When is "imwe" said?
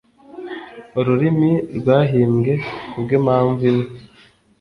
3.69-3.87